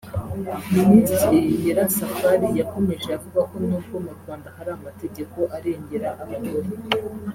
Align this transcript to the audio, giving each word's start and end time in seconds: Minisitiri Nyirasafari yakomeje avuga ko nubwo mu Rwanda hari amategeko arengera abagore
Minisitiri 0.75 1.37
Nyirasafari 1.61 2.47
yakomeje 2.59 3.07
avuga 3.17 3.39
ko 3.49 3.55
nubwo 3.67 3.95
mu 4.05 4.11
Rwanda 4.19 4.47
hari 4.55 4.71
amategeko 4.77 5.37
arengera 5.55 6.09
abagore 6.23 6.67